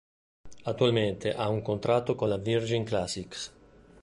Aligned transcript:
Attualmente 0.63 1.31
ha 1.35 1.47
un 1.47 1.61
contratto 1.61 2.15
con 2.15 2.27
la 2.27 2.37
Virgin 2.37 2.83
Classics. 2.83 3.53